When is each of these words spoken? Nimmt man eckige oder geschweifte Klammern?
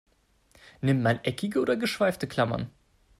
Nimmt 0.81 1.03
man 1.03 1.19
eckige 1.23 1.59
oder 1.61 1.75
geschweifte 1.77 2.25
Klammern? 2.25 2.71